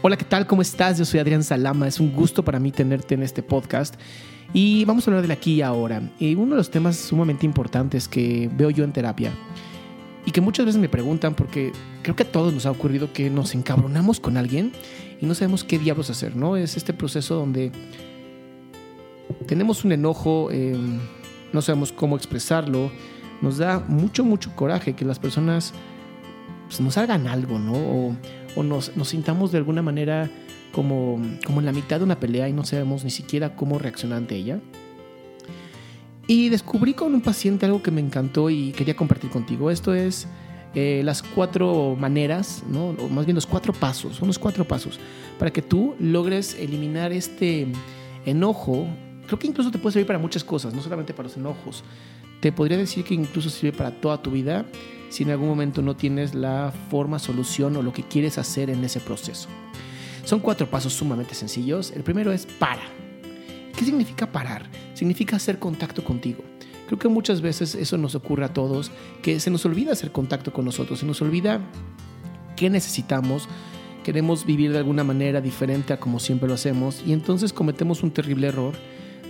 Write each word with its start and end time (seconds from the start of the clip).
Hola, 0.00 0.16
¿qué 0.16 0.24
tal? 0.24 0.46
¿Cómo 0.46 0.62
estás? 0.62 0.96
Yo 0.96 1.04
soy 1.04 1.18
Adrián 1.18 1.42
Salama. 1.42 1.88
Es 1.88 1.98
un 1.98 2.12
gusto 2.12 2.44
para 2.44 2.60
mí 2.60 2.70
tenerte 2.70 3.16
en 3.16 3.24
este 3.24 3.42
podcast. 3.42 3.96
Y 4.52 4.84
vamos 4.84 5.04
a 5.04 5.10
hablar 5.10 5.22
del 5.22 5.32
aquí 5.32 5.54
y 5.54 5.62
ahora. 5.62 6.00
Y 6.20 6.36
uno 6.36 6.52
de 6.52 6.58
los 6.58 6.70
temas 6.70 6.94
sumamente 6.94 7.44
importantes 7.44 8.06
que 8.06 8.48
veo 8.54 8.70
yo 8.70 8.84
en 8.84 8.92
terapia 8.92 9.32
y 10.24 10.30
que 10.30 10.40
muchas 10.40 10.66
veces 10.66 10.80
me 10.80 10.88
preguntan 10.88 11.34
porque 11.34 11.72
creo 12.02 12.14
que 12.14 12.22
a 12.22 12.30
todos 12.30 12.54
nos 12.54 12.64
ha 12.64 12.70
ocurrido 12.70 13.12
que 13.12 13.28
nos 13.28 13.56
encabronamos 13.56 14.20
con 14.20 14.36
alguien 14.36 14.70
y 15.20 15.26
no 15.26 15.34
sabemos 15.34 15.64
qué 15.64 15.80
diablos 15.80 16.10
hacer, 16.10 16.36
¿no? 16.36 16.56
Es 16.56 16.76
este 16.76 16.92
proceso 16.92 17.34
donde 17.34 17.72
tenemos 19.48 19.84
un 19.84 19.90
enojo, 19.90 20.50
eh, 20.52 20.76
no 21.52 21.60
sabemos 21.60 21.90
cómo 21.90 22.16
expresarlo, 22.16 22.92
nos 23.42 23.58
da 23.58 23.80
mucho, 23.80 24.24
mucho 24.24 24.54
coraje 24.54 24.94
que 24.94 25.04
las 25.04 25.18
personas 25.18 25.72
pues, 26.68 26.80
nos 26.80 26.96
hagan 26.98 27.26
algo, 27.26 27.58
¿no? 27.58 28.16
O 28.58 28.64
nos, 28.64 28.90
sintamos 29.04 29.52
de 29.52 29.58
alguna 29.58 29.82
manera 29.82 30.28
como, 30.72 31.22
como 31.46 31.60
en 31.60 31.66
la 31.66 31.72
mitad 31.72 31.98
de 31.98 32.04
una 32.04 32.18
pelea 32.18 32.48
y 32.48 32.52
no 32.52 32.64
sabemos 32.64 33.04
ni 33.04 33.10
siquiera 33.10 33.54
cómo 33.54 33.78
reaccionar 33.78 34.18
ante 34.18 34.34
ella. 34.34 34.58
Y 36.26 36.48
descubrí 36.48 36.92
con 36.92 37.14
un 37.14 37.20
paciente 37.20 37.66
algo 37.66 37.82
que 37.82 37.92
me 37.92 38.00
encantó 38.00 38.50
y 38.50 38.72
quería 38.72 38.96
compartir 38.96 39.30
contigo. 39.30 39.70
Esto 39.70 39.94
es 39.94 40.26
eh, 40.74 41.02
las 41.04 41.22
cuatro 41.22 41.96
maneras, 41.98 42.64
¿no? 42.68 42.88
o 42.88 43.08
más 43.08 43.26
bien 43.26 43.36
los 43.36 43.46
cuatro 43.46 43.72
pasos, 43.72 44.16
son 44.16 44.26
los 44.26 44.38
cuatro 44.38 44.66
pasos 44.66 44.98
para 45.38 45.52
que 45.52 45.62
tú 45.62 45.94
logres 46.00 46.54
eliminar 46.58 47.12
este 47.12 47.68
enojo. 48.26 48.88
Creo 49.26 49.38
que 49.38 49.46
incluso 49.46 49.70
te 49.70 49.78
puede 49.78 49.92
servir 49.92 50.06
para 50.08 50.18
muchas 50.18 50.42
cosas, 50.42 50.74
no 50.74 50.82
solamente 50.82 51.14
para 51.14 51.28
los 51.28 51.36
enojos. 51.36 51.84
Te 52.40 52.52
podría 52.52 52.78
decir 52.78 53.04
que 53.04 53.14
incluso 53.14 53.50
sirve 53.50 53.76
para 53.76 53.90
toda 53.90 54.22
tu 54.22 54.30
vida 54.30 54.64
si 55.10 55.22
en 55.22 55.30
algún 55.30 55.48
momento 55.48 55.82
no 55.82 55.96
tienes 55.96 56.34
la 56.34 56.72
forma, 56.90 57.18
solución 57.18 57.76
o 57.76 57.82
lo 57.82 57.92
que 57.92 58.02
quieres 58.02 58.38
hacer 58.38 58.70
en 58.70 58.84
ese 58.84 59.00
proceso. 59.00 59.48
Son 60.24 60.40
cuatro 60.40 60.68
pasos 60.68 60.92
sumamente 60.92 61.34
sencillos. 61.34 61.90
El 61.90 62.02
primero 62.02 62.32
es 62.32 62.46
para. 62.46 62.82
¿Qué 63.76 63.84
significa 63.84 64.30
parar? 64.30 64.66
Significa 64.94 65.36
hacer 65.36 65.58
contacto 65.58 66.04
contigo. 66.04 66.44
Creo 66.86 66.98
que 66.98 67.08
muchas 67.08 67.40
veces 67.40 67.74
eso 67.74 67.98
nos 67.98 68.14
ocurre 68.14 68.44
a 68.44 68.52
todos, 68.52 68.90
que 69.22 69.40
se 69.40 69.50
nos 69.50 69.64
olvida 69.66 69.92
hacer 69.92 70.10
contacto 70.10 70.52
con 70.52 70.64
nosotros, 70.64 70.98
se 71.00 71.06
nos 71.06 71.20
olvida 71.20 71.60
qué 72.56 72.70
necesitamos, 72.70 73.46
queremos 74.04 74.46
vivir 74.46 74.72
de 74.72 74.78
alguna 74.78 75.04
manera 75.04 75.42
diferente 75.42 75.92
a 75.92 76.00
como 76.00 76.18
siempre 76.18 76.48
lo 76.48 76.54
hacemos 76.54 77.02
y 77.06 77.12
entonces 77.12 77.52
cometemos 77.52 78.02
un 78.02 78.10
terrible 78.10 78.48
error 78.48 78.72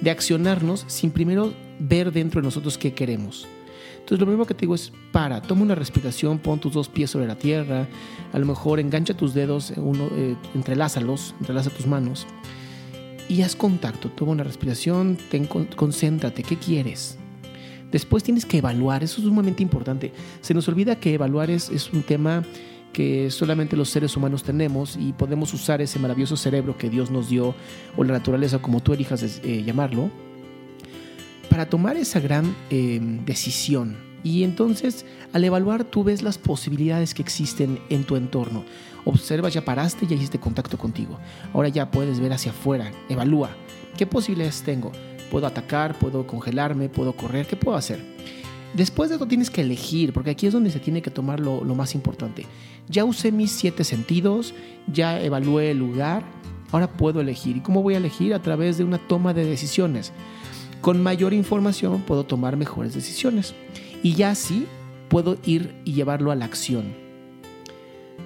de 0.00 0.10
accionarnos 0.10 0.84
sin 0.86 1.10
primero 1.10 1.52
ver 1.78 2.12
dentro 2.12 2.40
de 2.40 2.46
nosotros 2.46 2.78
qué 2.78 2.92
queremos. 2.92 3.46
Entonces 3.94 4.20
lo 4.20 4.26
primero 4.26 4.46
que 4.46 4.54
te 4.54 4.62
digo 4.62 4.74
es 4.74 4.90
para, 5.12 5.42
toma 5.42 5.62
una 5.62 5.74
respiración, 5.74 6.38
pon 6.38 6.58
tus 6.58 6.72
dos 6.72 6.88
pies 6.88 7.10
sobre 7.10 7.26
la 7.26 7.36
tierra, 7.36 7.86
a 8.32 8.38
lo 8.38 8.46
mejor 8.46 8.80
engancha 8.80 9.14
tus 9.14 9.34
dedos, 9.34 9.72
uno, 9.76 10.08
eh, 10.12 10.34
entrelázalos, 10.54 11.34
entrelaza 11.40 11.68
tus 11.68 11.86
manos 11.86 12.26
y 13.28 13.42
haz 13.42 13.54
contacto, 13.54 14.08
toma 14.08 14.32
una 14.32 14.44
respiración, 14.44 15.18
ten, 15.30 15.46
concéntrate, 15.46 16.42
¿qué 16.42 16.56
quieres? 16.56 17.18
Después 17.92 18.22
tienes 18.22 18.46
que 18.46 18.58
evaluar, 18.58 19.04
eso 19.04 19.20
es 19.20 19.26
sumamente 19.26 19.62
importante. 19.62 20.12
Se 20.40 20.54
nos 20.54 20.68
olvida 20.68 20.98
que 20.98 21.14
evaluar 21.14 21.50
es, 21.50 21.70
es 21.70 21.92
un 21.92 22.02
tema 22.02 22.44
que 22.92 23.30
solamente 23.30 23.76
los 23.76 23.90
seres 23.90 24.16
humanos 24.16 24.42
tenemos 24.42 24.96
y 24.96 25.12
podemos 25.12 25.52
usar 25.54 25.80
ese 25.80 25.98
maravilloso 25.98 26.36
cerebro 26.36 26.76
que 26.76 26.90
Dios 26.90 27.10
nos 27.10 27.28
dio 27.28 27.54
o 27.96 28.04
la 28.04 28.14
naturaleza, 28.14 28.60
como 28.60 28.80
tú 28.80 28.92
elijas 28.92 29.22
eh, 29.22 29.62
llamarlo, 29.62 30.10
para 31.58 31.70
tomar 31.70 31.96
esa 31.96 32.20
gran 32.20 32.54
eh, 32.70 33.00
decisión. 33.26 33.96
Y 34.22 34.44
entonces, 34.44 35.04
al 35.32 35.42
evaluar, 35.42 35.82
tú 35.82 36.04
ves 36.04 36.22
las 36.22 36.38
posibilidades 36.38 37.14
que 37.14 37.22
existen 37.22 37.80
en 37.88 38.04
tu 38.04 38.14
entorno. 38.14 38.62
Observas, 39.04 39.54
ya 39.54 39.64
paraste, 39.64 40.06
ya 40.06 40.14
hiciste 40.14 40.38
contacto 40.38 40.78
contigo. 40.78 41.18
Ahora 41.52 41.68
ya 41.68 41.90
puedes 41.90 42.20
ver 42.20 42.32
hacia 42.32 42.52
afuera, 42.52 42.92
evalúa. 43.08 43.50
¿Qué 43.96 44.06
posibilidades 44.06 44.62
tengo? 44.62 44.92
¿Puedo 45.32 45.48
atacar? 45.48 45.98
¿Puedo 45.98 46.28
congelarme? 46.28 46.88
¿Puedo 46.88 47.12
correr? 47.14 47.48
¿Qué 47.48 47.56
puedo 47.56 47.76
hacer? 47.76 48.04
Después 48.72 49.10
de 49.10 49.16
eso 49.16 49.26
tienes 49.26 49.50
que 49.50 49.62
elegir, 49.62 50.12
porque 50.12 50.30
aquí 50.30 50.46
es 50.46 50.52
donde 50.52 50.70
se 50.70 50.78
tiene 50.78 51.02
que 51.02 51.10
tomar 51.10 51.40
lo, 51.40 51.64
lo 51.64 51.74
más 51.74 51.92
importante. 51.96 52.46
Ya 52.88 53.04
usé 53.04 53.32
mis 53.32 53.50
siete 53.50 53.82
sentidos, 53.82 54.54
ya 54.86 55.20
evalué 55.20 55.72
el 55.72 55.78
lugar, 55.78 56.22
ahora 56.70 56.92
puedo 56.92 57.20
elegir. 57.20 57.56
¿Y 57.56 57.60
cómo 57.62 57.82
voy 57.82 57.94
a 57.94 57.98
elegir? 57.98 58.32
A 58.32 58.42
través 58.42 58.78
de 58.78 58.84
una 58.84 58.98
toma 58.98 59.34
de 59.34 59.44
decisiones. 59.44 60.12
Con 60.80 61.02
mayor 61.02 61.34
información 61.34 62.02
puedo 62.02 62.24
tomar 62.24 62.56
mejores 62.56 62.94
decisiones. 62.94 63.54
Y 64.02 64.14
ya 64.14 64.30
así 64.30 64.66
puedo 65.08 65.38
ir 65.44 65.74
y 65.84 65.94
llevarlo 65.94 66.30
a 66.30 66.36
la 66.36 66.44
acción. 66.44 67.08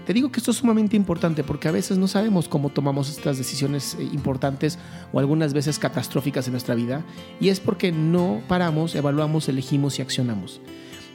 Te 0.06 0.12
digo 0.12 0.32
que 0.32 0.40
esto 0.40 0.50
es 0.50 0.56
sumamente 0.56 0.96
importante 0.96 1.44
porque 1.44 1.68
a 1.68 1.72
veces 1.72 1.96
no 1.96 2.08
sabemos 2.08 2.48
cómo 2.48 2.70
tomamos 2.70 3.08
estas 3.08 3.38
decisiones 3.38 3.94
eh, 3.94 4.02
importantes 4.12 4.78
o 5.12 5.20
algunas 5.20 5.54
veces 5.54 5.78
catastróficas 5.78 6.46
en 6.48 6.52
nuestra 6.52 6.74
vida 6.74 7.04
y 7.40 7.50
es 7.50 7.60
porque 7.60 7.92
no 7.92 8.42
paramos, 8.48 8.96
evaluamos, 8.96 9.48
elegimos 9.48 9.98
y 9.98 10.02
accionamos. 10.02 10.60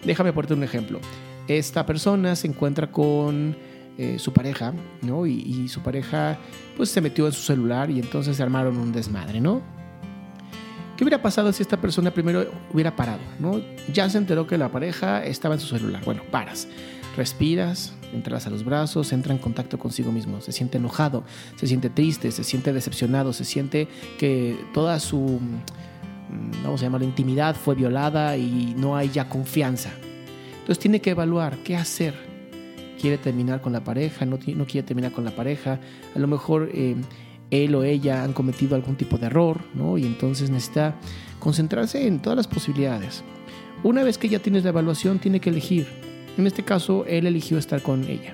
Déjame 0.05 0.31
ponerte 0.31 0.53
un 0.53 0.63
ejemplo. 0.63 1.01
Esta 1.49 1.85
persona 1.85 2.35
se 2.37 2.47
encuentra 2.47 2.89
con 2.89 3.57
eh, 3.97 4.19
su 4.19 4.31
pareja, 4.31 4.73
¿no? 5.01 5.25
Y, 5.25 5.33
y, 5.33 5.67
su 5.67 5.81
pareja 5.81 6.37
pues 6.77 6.89
se 6.89 7.01
metió 7.01 7.25
en 7.25 7.33
su 7.33 7.41
celular 7.41 7.89
y 7.89 7.99
entonces 7.99 8.37
se 8.37 8.43
armaron 8.43 8.77
un 8.77 8.91
desmadre, 8.91 9.41
¿no? 9.41 9.61
¿Qué 10.97 11.03
hubiera 11.03 11.21
pasado 11.21 11.53
si 11.53 11.61
esta 11.61 11.79
persona 11.79 12.09
primero 12.09 12.51
hubiera 12.73 12.95
parado, 12.95 13.21
¿no? 13.39 13.61
Ya 13.93 14.09
se 14.09 14.17
enteró 14.17 14.47
que 14.47 14.57
la 14.57 14.69
pareja 14.69 15.23
estaba 15.23 15.53
en 15.53 15.61
su 15.61 15.67
celular. 15.67 16.03
Bueno, 16.03 16.23
paras, 16.31 16.67
respiras, 17.15 17.93
entras 18.11 18.47
a 18.47 18.49
los 18.49 18.65
brazos, 18.65 19.13
entra 19.13 19.31
en 19.31 19.37
contacto 19.37 19.77
consigo 19.77 20.11
mismo, 20.11 20.41
se 20.41 20.51
siente 20.51 20.79
enojado, 20.79 21.23
se 21.55 21.67
siente 21.67 21.91
triste, 21.91 22.31
se 22.31 22.43
siente 22.43 22.73
decepcionado, 22.73 23.31
se 23.31 23.45
siente 23.45 23.87
que 24.17 24.57
toda 24.73 24.99
su, 24.99 25.19
mm, 25.19 26.63
vamos 26.63 26.81
a 26.81 26.85
llamarlo, 26.85 27.05
intimidad 27.05 27.55
fue 27.55 27.75
violada 27.75 28.35
y 28.35 28.73
no 28.75 28.95
hay 28.95 29.09
ya 29.09 29.29
confianza. 29.29 29.91
Entonces 30.59 30.79
tiene 30.79 30.99
que 30.99 31.11
evaluar 31.11 31.57
qué 31.57 31.75
hacer. 31.77 32.15
Quiere 32.99 33.19
terminar 33.19 33.61
con 33.61 33.71
la 33.71 33.83
pareja, 33.83 34.25
no, 34.25 34.39
quiere 34.39 34.81
terminar 34.81 35.11
con 35.11 35.23
la 35.23 35.31
pareja, 35.31 35.79
a 36.15 36.17
lo 36.17 36.25
mejor 36.25 36.71
eh, 36.73 36.95
él 37.51 37.75
o 37.75 37.83
ella 37.83 38.23
han 38.23 38.33
cometido 38.33 38.75
algún 38.75 38.95
tipo 38.95 39.17
de 39.17 39.27
error, 39.27 39.61
¿no? 39.73 39.97
Y 39.97 40.05
entonces 40.05 40.49
necesita 40.49 40.95
concentrarse 41.39 42.07
en 42.07 42.21
todas 42.21 42.37
las 42.37 42.47
posibilidades. 42.47 43.23
Una 43.83 44.03
vez 44.03 44.17
que 44.17 44.29
ya 44.29 44.39
tienes 44.39 44.63
la 44.63 44.69
evaluación, 44.69 45.19
tiene 45.19 45.39
que 45.39 45.49
elegir 45.49 45.87
en 46.37 46.45
este 46.45 46.63
caso, 46.63 47.03
él 47.07 47.25
eligió 47.25 47.57
estar 47.57 47.81
con 47.81 48.03
ella. 48.03 48.33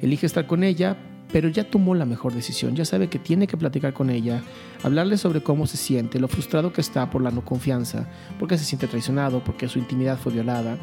Elige 0.00 0.26
estar 0.26 0.46
con 0.46 0.64
ella 0.64 0.96
pero 1.32 1.48
ya 1.48 1.68
tomó 1.68 1.96
la 1.96 2.04
mejor 2.04 2.32
decisión, 2.32 2.76
ya 2.76 2.84
sabe 2.84 3.08
que 3.08 3.18
tiene 3.18 3.48
que 3.48 3.56
platicar 3.56 3.92
con 3.92 4.08
ella, 4.08 4.40
hablarle 4.84 5.16
sobre 5.16 5.42
cómo 5.42 5.66
se 5.66 5.76
siente, 5.76 6.20
lo 6.20 6.28
frustrado 6.28 6.72
que 6.72 6.80
está 6.80 7.10
por 7.10 7.22
la 7.22 7.32
no 7.32 7.44
confianza, 7.44 8.08
porque 8.38 8.56
se 8.56 8.64
siente 8.64 8.86
traicionado, 8.86 9.42
porque 9.42 9.66
su 9.66 9.80
intimidad 9.80 10.16
fue 10.16 10.32
violada. 10.32 10.78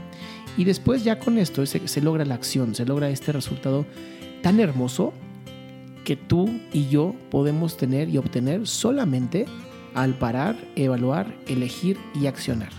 Y 0.57 0.65
después 0.65 1.05
ya 1.05 1.19
con 1.19 1.37
esto 1.37 1.65
se, 1.65 1.87
se 1.87 2.01
logra 2.01 2.25
la 2.25 2.35
acción, 2.35 2.75
se 2.75 2.85
logra 2.85 3.09
este 3.09 3.31
resultado 3.31 3.85
tan 4.41 4.59
hermoso 4.59 5.13
que 6.03 6.15
tú 6.15 6.49
y 6.73 6.87
yo 6.87 7.15
podemos 7.29 7.77
tener 7.77 8.09
y 8.09 8.17
obtener 8.17 8.67
solamente 8.67 9.45
al 9.93 10.13
parar, 10.15 10.55
evaluar, 10.75 11.35
elegir 11.47 11.97
y 12.15 12.27
accionar. 12.27 12.69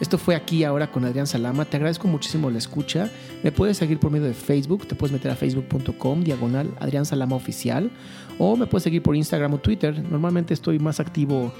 Esto 0.00 0.18
fue 0.18 0.34
aquí 0.34 0.64
ahora 0.64 0.90
con 0.90 1.04
Adrián 1.04 1.26
Salama. 1.26 1.64
Te 1.64 1.76
agradezco 1.76 2.08
muchísimo 2.08 2.50
la 2.50 2.58
escucha. 2.58 3.10
Me 3.42 3.52
puedes 3.52 3.76
seguir 3.76 3.98
por 3.98 4.10
medio 4.10 4.26
de 4.26 4.34
Facebook. 4.34 4.86
Te 4.86 4.94
puedes 4.94 5.12
meter 5.12 5.30
a 5.30 5.36
facebook.com 5.36 6.22
diagonal 6.22 6.68
Adrián 6.80 7.06
Salama 7.06 7.36
Oficial. 7.36 7.90
O 8.38 8.56
me 8.56 8.66
puedes 8.66 8.82
seguir 8.82 9.02
por 9.02 9.14
Instagram 9.14 9.54
o 9.54 9.58
Twitter. 9.58 10.02
Normalmente 10.02 10.52
estoy 10.52 10.80
más 10.80 10.98
activo 10.98 11.52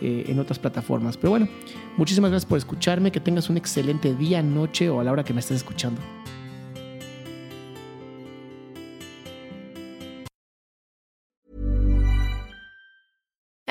eh, 0.00 0.24
en 0.28 0.38
otras 0.38 0.58
plataformas. 0.58 1.16
Pero 1.16 1.30
bueno, 1.30 1.48
muchísimas 1.96 2.30
gracias 2.30 2.48
por 2.48 2.58
escucharme. 2.58 3.10
Que 3.10 3.20
tengas 3.20 3.50
un 3.50 3.56
excelente 3.56 4.14
día, 4.14 4.40
noche 4.40 4.88
o 4.88 5.00
a 5.00 5.04
la 5.04 5.10
hora 5.10 5.24
que 5.24 5.34
me 5.34 5.40
estés 5.40 5.58
escuchando. 5.58 6.00